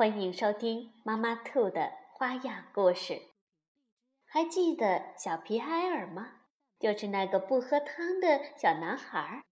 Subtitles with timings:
[0.00, 3.20] 欢迎收听妈妈兔的花样故事。
[4.24, 6.40] 还记得小皮埃尔吗？
[6.78, 9.44] 就是那个不喝汤的小男孩。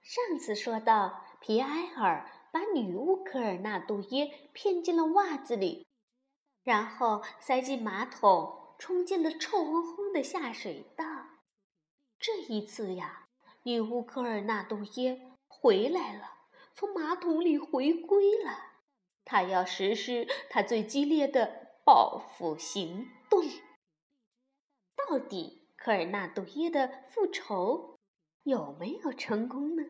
[0.00, 5.86] 上次说到，皮埃尔把女巫科尔纳杜耶骗进了袜子里，
[6.62, 11.04] 然后塞进马桶，冲进了臭烘烘的下水道。
[12.18, 13.26] 这一次呀，
[13.64, 16.30] 女巫科尔纳杜耶回来了，
[16.72, 18.72] 从马桶里回归了。
[19.24, 23.42] 他要实施他最激烈的报复行动。
[24.96, 27.98] 到底科尔纳杜耶的复仇
[28.42, 29.84] 有没有成功呢？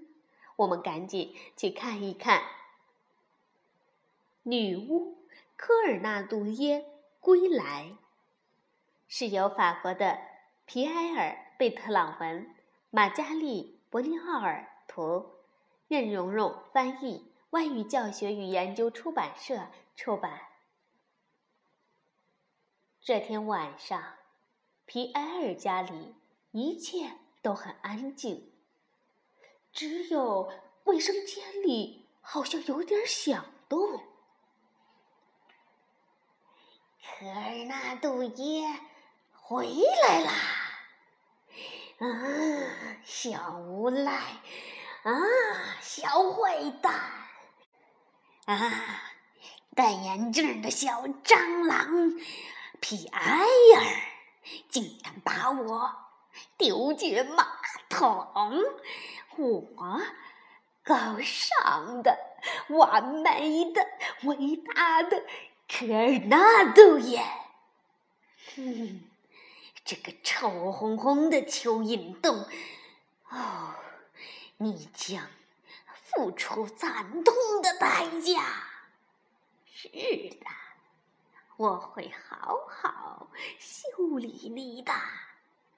[0.56, 2.42] 我们赶紧去看一看。
[4.42, 5.18] 女巫
[5.56, 6.84] 科尔纳杜耶
[7.20, 7.96] 归来，
[9.08, 10.18] 是由法国的
[10.64, 12.54] 皮埃尔·贝特朗文、
[12.90, 15.30] 马加丽·伯尼奥尔图、
[15.88, 17.32] 任蓉蓉翻译。
[17.54, 20.40] 外语教学与研究出版社出版。
[23.00, 24.16] 这天晚上，
[24.86, 26.16] 皮埃尔家里
[26.50, 28.52] 一切都很安静，
[29.72, 33.98] 只有卫生间里好像有点响动。
[37.00, 38.80] 科尔纳杜耶
[39.30, 39.68] 回
[40.02, 40.32] 来啦！
[41.98, 44.12] 啊，小无赖！
[45.04, 45.12] 啊，
[45.80, 47.23] 小坏蛋！
[48.46, 49.02] 啊！
[49.74, 52.14] 戴眼镜的小蟑螂
[52.78, 53.84] 皮埃尔，
[54.68, 55.90] 竟敢把我
[56.56, 57.44] 丢进马
[57.88, 58.62] 桶！
[59.36, 60.00] 我
[60.84, 62.16] 高尚的、
[62.68, 63.84] 完美的、
[64.22, 65.24] 伟大的
[65.68, 67.20] 科尔纳杜耶！
[68.54, 69.00] 哼，
[69.84, 72.46] 这个臭烘烘的蚯蚓洞！
[73.30, 73.74] 哦，
[74.58, 75.26] 你将……
[76.14, 78.42] 付出惨痛的代价。
[79.66, 80.46] 是的，
[81.56, 84.92] 我会好好修理你的，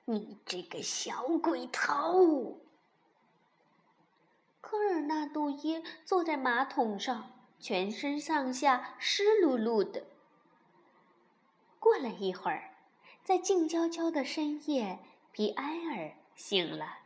[0.05, 2.59] 你这个小鬼头。
[4.61, 10.05] 科尔纳杜耶坐在马桶上，全身上下湿漉漉的。
[11.79, 12.75] 过了一会儿，
[13.25, 14.99] 在静悄悄的深夜，
[15.33, 16.99] 皮埃尔醒了，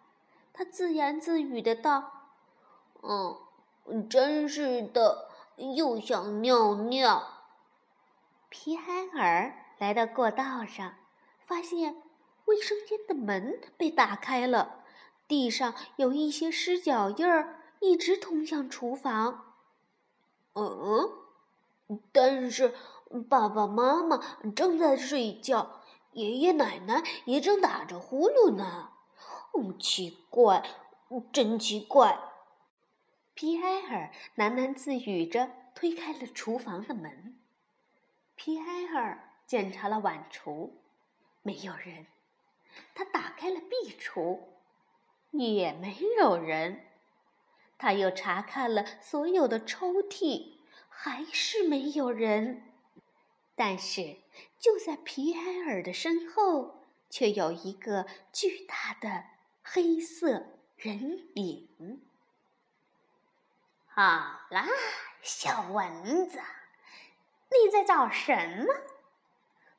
[0.53, 2.20] 他自言自语的道。
[3.03, 5.29] 嗯，真是的，
[5.77, 7.23] 又想尿尿。
[8.49, 10.95] 皮埃尔来到过道上，
[11.47, 12.03] 发现
[12.47, 14.85] 卫生间的门被打开了，
[15.27, 19.55] 地上有一些湿脚印儿，一直通向厨房。
[20.55, 21.11] 嗯，
[22.13, 22.75] 但是
[23.29, 24.21] 爸爸妈妈
[24.55, 25.81] 正在睡觉，
[26.13, 28.91] 爷爷奶奶也正打着呼噜呢。
[29.53, 30.65] 哦，奇怪，
[31.33, 32.30] 真奇怪。
[33.41, 37.41] 皮埃尔喃喃自语着，推开了厨房的门。
[38.35, 40.73] 皮埃尔检查了碗橱，
[41.41, 42.05] 没有人；
[42.95, 44.41] 他打开了壁橱，
[45.31, 46.81] 也没有人；
[47.79, 50.59] 他又查看了所有的抽屉，
[50.91, 52.65] 还是没有人。
[53.55, 54.19] 但是，
[54.59, 59.25] 就在皮埃尔的身后，却有一个巨大的
[59.63, 62.03] 黑色人影。
[63.93, 64.03] 好
[64.51, 64.67] 啦，
[65.21, 66.39] 小蚊子，
[67.51, 68.33] 你在找什
[68.65, 68.73] 么？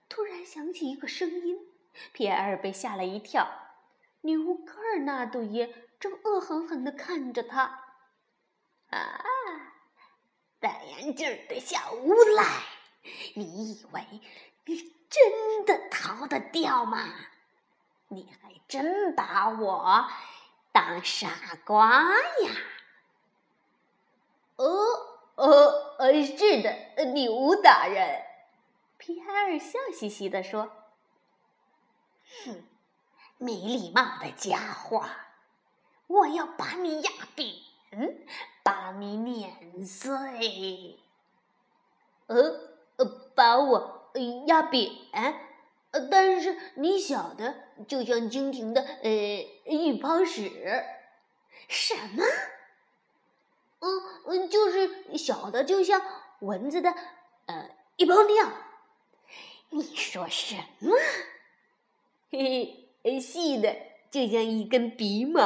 [0.10, 1.58] 突然响起一个声音，
[2.12, 3.48] 皮埃尔被吓了一跳。
[4.22, 7.86] 女巫科尔纳杜耶正恶狠狠地看着他。
[8.90, 9.24] 啊，
[10.60, 12.44] 戴眼镜的小无赖，
[13.36, 14.06] 你以为
[14.66, 17.08] 你真的逃得掉吗？
[18.10, 20.10] 你还真把我
[20.74, 21.30] 当傻
[21.64, 22.52] 瓜呀！
[24.62, 28.22] 呃呃呃，是的，女巫大人。
[28.98, 30.70] 皮埃尔笑嘻嘻地说
[32.46, 32.64] ：“哼，
[33.40, 35.04] 没礼貌的家伙，
[36.06, 37.56] 我要把你压扁，
[38.62, 41.00] 把你碾碎。
[42.28, 42.38] 呃
[42.98, 44.12] 呃，把我
[44.46, 44.92] 压扁？
[46.12, 47.56] 但是你小的
[47.88, 49.10] 就像蜻蜓的呃
[49.66, 50.86] 一泡屎。
[51.68, 52.24] 什么？”
[53.82, 56.02] 嗯嗯，就是小的，就像
[56.40, 56.94] 蚊子的，
[57.48, 58.50] 呃，一泡尿。
[59.72, 60.96] 你说什么？
[62.30, 63.76] 嘿嘿，细的
[64.10, 65.42] 就像一根鼻毛。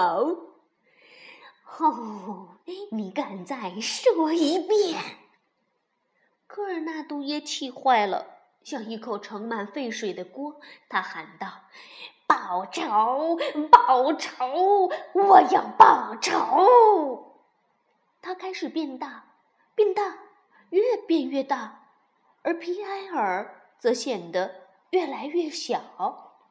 [1.77, 2.57] 哦，
[2.91, 5.01] 你敢再说一遍？
[6.47, 8.27] 科尔纳杜耶气坏了，
[8.63, 10.59] 像一口盛满沸水的锅。
[10.87, 11.47] 他喊道
[12.27, 13.37] ：“报仇！
[13.69, 14.89] 报仇！
[15.13, 17.24] 我要报仇！”
[18.25, 19.23] 它开始变大，
[19.75, 20.17] 变大，
[20.71, 21.91] 越变越大，
[22.41, 26.41] 而皮埃尔则显得越来越小。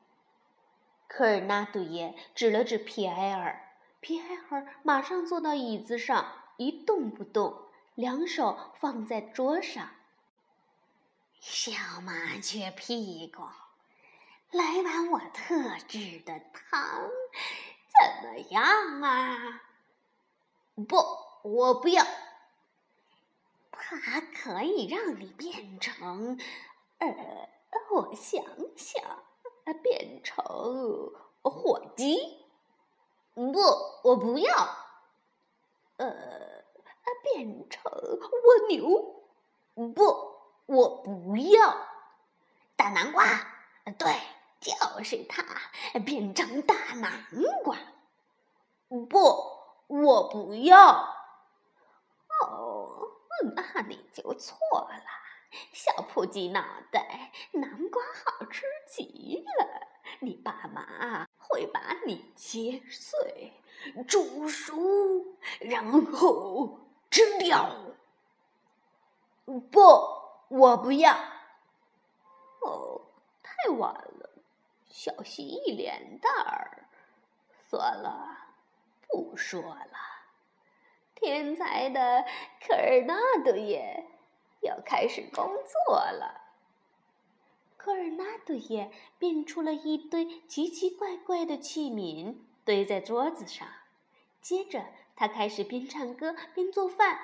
[1.08, 6.24] 科尔纳杜耶指了指皮埃尔，皮埃尔马上坐到椅子上，
[6.58, 7.66] 一动不动，
[7.96, 9.90] 两手放在桌上。
[11.40, 11.72] 小
[12.02, 13.42] 麻雀屁股，
[14.52, 17.10] 来碗我特制的汤，
[17.90, 18.62] 怎么样
[19.02, 19.62] 啊？
[20.88, 20.96] 不，
[21.44, 22.02] 我不要。
[23.70, 26.38] 它可以让你变成，
[26.98, 27.48] 呃，
[27.90, 28.42] 我想
[28.76, 29.02] 想。
[29.82, 30.44] 变成
[31.42, 32.44] 火鸡？
[33.34, 33.52] 不，
[34.02, 34.52] 我不要。
[35.96, 36.64] 呃，
[37.22, 39.24] 变成蜗牛？
[39.94, 40.36] 不，
[40.66, 41.76] 我不要。
[42.76, 43.24] 大南瓜？
[43.98, 44.14] 对，
[44.60, 45.42] 就是它，
[46.00, 47.26] 变成大南
[47.62, 47.78] 瓜。
[48.88, 51.13] 不，我不要。
[52.44, 53.08] 哦，
[53.54, 55.02] 那你就错了。
[55.72, 59.88] 小扑鸡脑袋，南瓜好吃极了。
[60.20, 63.52] 你爸妈会把你切碎、
[64.08, 64.74] 煮熟，
[65.60, 66.80] 然后
[67.10, 67.70] 吃掉。
[69.44, 69.80] 不，
[70.48, 71.16] 我不要。
[72.62, 73.00] 哦，
[73.42, 74.30] 太晚了，
[74.88, 76.88] 小蜥蜴脸蛋儿。
[77.68, 78.36] 算了，
[79.08, 80.13] 不说了。
[81.24, 82.26] 天才的
[82.60, 84.04] 科尔纳多耶。
[84.60, 86.42] 要开始工作了。
[87.76, 93.66] 科尔纳多耶变出了一堆奇奇怪怪的器皿，堆在桌子上。
[94.40, 94.84] 接着，
[95.16, 97.18] 他开始边唱歌边做饭：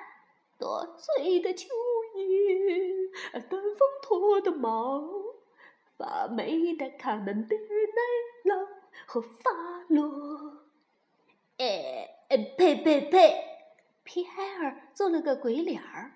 [0.58, 1.66] 多嘴的蚯
[2.14, 5.02] 蚓，单峰驼的毛，
[5.96, 8.66] 发霉的卡门贝尔奶酪
[9.06, 9.50] 和发
[9.88, 10.62] 罗。
[11.58, 13.49] 哎哎呸呸呸！
[14.12, 16.10] 皮埃尔做了个鬼脸儿。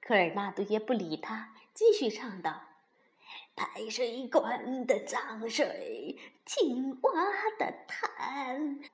[0.00, 2.62] 科尔纳多耶不理他，继续唱道
[3.56, 6.16] ：“排水管的脏水，
[6.46, 7.10] 青蛙
[7.58, 8.88] 的痰，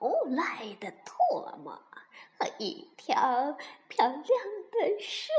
[0.00, 1.74] 无赖的唾沫
[2.38, 3.58] 和一条
[3.88, 5.30] 漂亮的蛇。”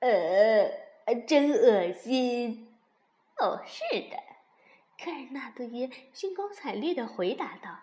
[0.00, 2.74] 呃，真恶心。
[3.36, 4.16] 哦，是的，
[4.98, 7.78] 科尔纳多耶兴高采烈地回答道：“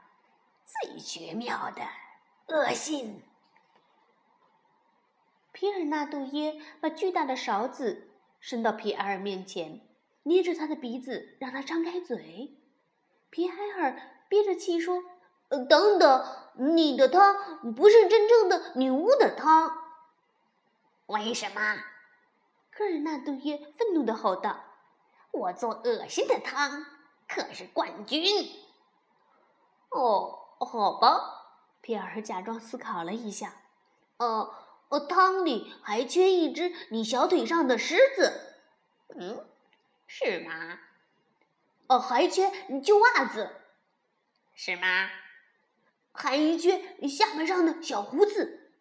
[0.81, 1.81] 最绝妙的
[2.47, 3.23] 恶心。”
[5.51, 9.81] 皮尔纳杜耶把巨大的勺子伸到皮埃尔面前，
[10.23, 12.55] 捏着他的鼻子，让他张开嘴。
[13.29, 13.99] 皮埃尔
[14.29, 15.03] 憋着气说
[15.49, 16.25] ：“呃，等等，
[16.55, 19.71] 你的汤不是真正的女巫的汤。”
[21.07, 21.77] 为什么？
[22.71, 24.63] 科尔纳杜耶愤怒地吼道
[25.31, 26.85] ：“我做恶心的汤
[27.27, 28.23] 可是冠军。”
[30.71, 31.19] 哦，好吧，
[31.81, 33.55] 皮尔假装思考了一下，
[34.17, 34.53] 哦。
[34.89, 38.55] 呃，汤里还缺一只你小腿上的虱子，
[39.15, 39.45] 嗯，
[40.07, 40.79] 是吗？
[41.87, 43.51] 哦，还缺旧袜子，
[44.55, 45.09] 是吗？
[46.11, 48.71] 还缺下巴上的小胡子，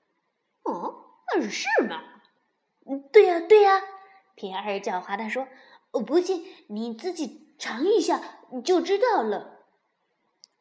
[0.63, 1.11] 哦，
[1.51, 2.03] 是吗？
[2.87, 3.83] 嗯，对呀，对呀。
[4.35, 5.47] 皮埃尔狡猾地说
[5.93, 9.58] ：“哦，不信你自己尝一下你就知道了。”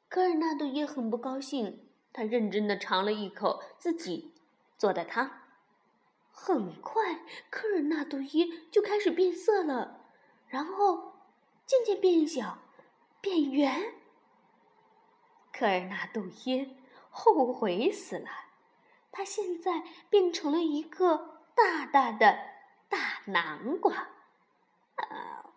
[0.10, 4.34] 科尔纳多也很不高兴，他认真的尝了一口自己。
[4.78, 5.32] 做的汤，
[6.32, 10.06] 很快科尔纳杜耶就开始变色了，
[10.48, 11.14] 然后
[11.66, 12.60] 渐渐变小，
[13.20, 13.96] 变圆。
[15.52, 16.78] 科尔纳杜耶
[17.10, 18.30] 后悔死了，
[19.12, 22.38] 他现在变成了一个大大的
[22.88, 24.10] 大南瓜。
[24.96, 25.54] 啊，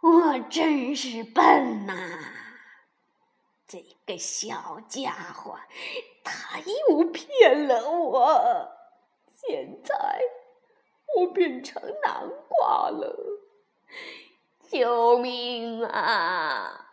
[0.00, 1.94] 我真是笨呐！
[3.72, 5.58] 这个小家伙，
[6.22, 8.70] 他又骗了我。
[9.32, 10.20] 现在
[11.16, 13.16] 我变成南瓜了，
[14.68, 16.86] 救命啊！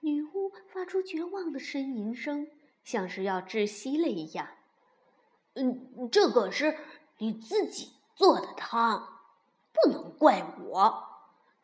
[0.00, 2.46] 女巫发出绝望的呻吟声，
[2.84, 4.46] 像是要窒息了一样。
[5.54, 6.76] 嗯，这可是
[7.16, 9.08] 你自己做的汤，
[9.72, 11.04] 不能怪我。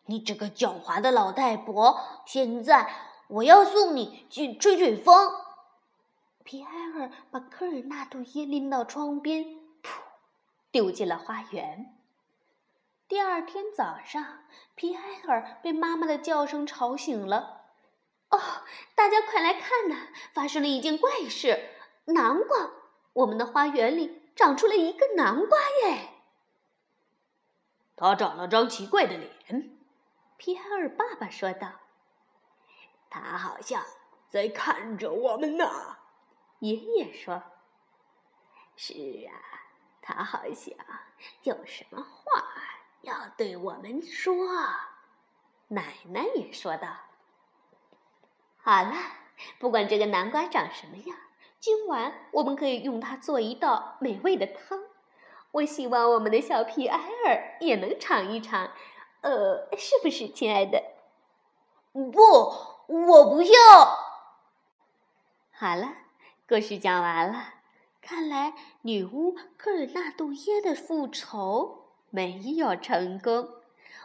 [0.06, 3.10] 你这个狡猾的老太婆，现在。
[3.28, 5.32] 我要送你去吹吹风。
[6.44, 9.44] 皮埃尔把科尔纳杜耶拎到窗边，
[9.82, 10.00] 噗，
[10.70, 11.96] 丢进了花园。
[13.08, 17.62] 第二天早上，皮埃尔被妈妈的叫声吵醒了。
[18.30, 18.38] 哦，
[18.94, 20.08] 大家快来看呐！
[20.32, 21.70] 发生了一件怪事，
[22.06, 22.70] 南瓜！
[23.12, 26.10] 我们的花园里长出了一个南瓜耶！
[27.96, 29.78] 他长了张奇怪的脸，
[30.36, 31.68] 皮埃尔爸爸说道。
[33.20, 33.84] 他好像
[34.26, 35.70] 在看着我们呢，
[36.58, 37.42] 爷爷说。
[38.76, 38.92] 是
[39.28, 39.32] 啊，
[40.02, 40.74] 他好像
[41.44, 42.44] 有什么话
[43.02, 44.34] 要对我们说。
[45.68, 46.88] 奶奶也说道。
[48.56, 48.92] 好了，
[49.60, 51.16] 不管这个南瓜长什么样，
[51.60, 54.82] 今晚我们可以用它做一道美味的汤。
[55.52, 58.72] 我希望我们的小皮埃尔也能尝一尝，
[59.20, 60.82] 呃，是不是，亲爱的？
[61.92, 63.50] 不，我不要。
[65.50, 65.94] 好了，
[66.48, 67.54] 故事讲完了。
[68.02, 73.48] 看来女巫科尔纳杜耶的复仇没有成功。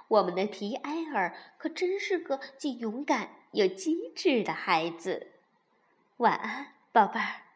[0.07, 5.33] 我们的皮埃尔可真是个既勇敢又机智的孩子。
[6.17, 7.48] 晚安，宝贝儿。